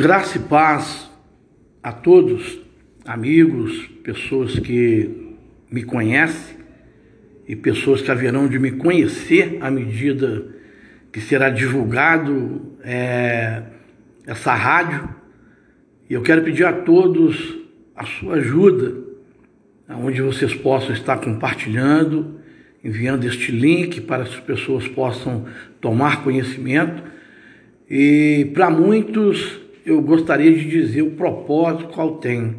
[0.00, 1.10] Graça e paz
[1.82, 2.60] a todos,
[3.04, 5.34] amigos, pessoas que
[5.68, 6.56] me conhecem
[7.48, 10.54] e pessoas que haverão de me conhecer à medida
[11.12, 13.64] que será divulgado é,
[14.24, 15.08] essa rádio.
[16.08, 17.58] E eu quero pedir a todos
[17.96, 18.94] a sua ajuda,
[19.88, 22.38] onde vocês possam estar compartilhando,
[22.84, 25.46] enviando este link para que as pessoas possam
[25.80, 27.02] tomar conhecimento.
[27.90, 32.56] E para muitos eu gostaria de dizer o propósito qual tem.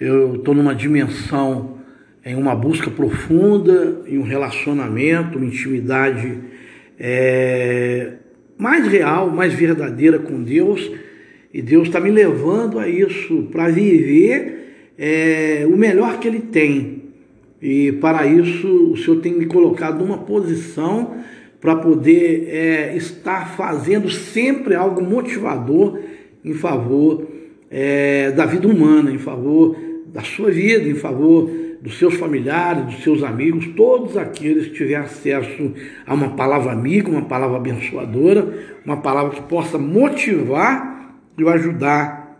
[0.00, 1.78] Eu estou numa dimensão,
[2.24, 6.38] em uma busca profunda, em um relacionamento, uma intimidade
[6.98, 8.12] é,
[8.56, 10.92] mais real, mais verdadeira com Deus.
[11.52, 17.02] E Deus está me levando a isso, para viver é, o melhor que Ele tem.
[17.60, 21.16] E para isso o Senhor tem me colocado numa posição
[21.60, 25.98] para poder é, estar fazendo sempre algo motivador
[26.44, 27.26] em favor
[27.70, 33.02] é, da vida humana, em favor da sua vida, em favor dos seus familiares, dos
[33.02, 35.72] seus amigos, todos aqueles que tiverem acesso
[36.06, 42.38] a uma palavra amiga, uma palavra abençoadora, uma palavra que possa motivar e o ajudar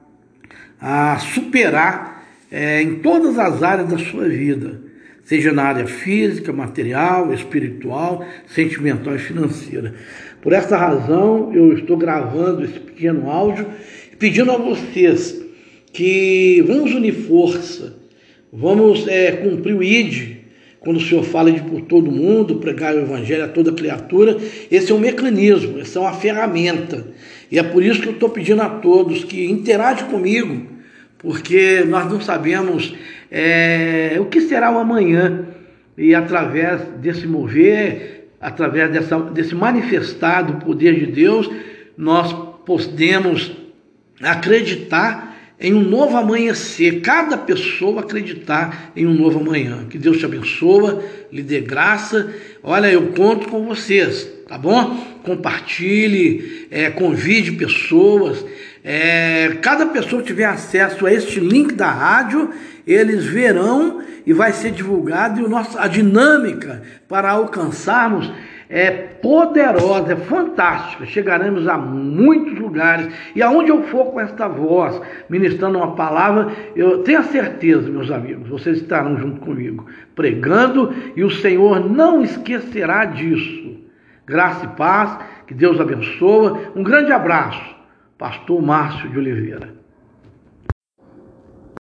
[0.81, 4.93] a superar é, em todas as áreas da sua vida
[5.25, 9.95] seja na área física, material, espiritual, sentimental e financeira.
[10.41, 13.67] Por essa razão, eu estou gravando esse pequeno áudio
[14.23, 15.45] pedindo a vocês
[15.93, 17.97] que vamos unir força,
[18.53, 20.37] vamos é, cumprir o ID,
[20.79, 24.37] quando o Senhor fala de por todo mundo, pregar o Evangelho a toda criatura,
[24.71, 27.05] esse é um mecanismo, essa é uma ferramenta.
[27.51, 30.69] E é por isso que eu estou pedindo a todos que interajam comigo,
[31.19, 32.95] porque nós não sabemos
[33.29, 35.49] é, o que será o amanhã.
[35.99, 41.51] E através desse mover, através dessa, desse manifestar do poder de Deus,
[41.99, 42.33] nós
[42.65, 43.62] podemos
[44.23, 49.87] acreditar em um novo amanhecer, cada pessoa acreditar em um novo amanhã.
[49.89, 50.99] Que Deus te abençoe,
[51.31, 52.35] lhe dê graça.
[52.65, 54.97] Olha, eu conto com vocês, tá bom?
[55.23, 58.45] Compartilhe, é, convide pessoas.
[58.83, 62.51] É, cada pessoa que tiver acesso a este link da rádio,
[62.85, 68.33] eles verão e vai ser divulgado e o nosso, a dinâmica para alcançarmos
[68.73, 71.05] é poderosa, é fantástica.
[71.05, 77.03] Chegaremos a muitos lugares e aonde eu for com esta voz, ministrando uma palavra, eu
[77.03, 83.05] tenho a certeza, meus amigos, vocês estarão junto comigo, pregando e o Senhor não esquecerá
[83.05, 83.77] disso.
[84.27, 86.59] Graça e paz, que Deus abençoe.
[86.75, 87.77] Um grande abraço,
[88.17, 89.82] Pastor Márcio de Oliveira.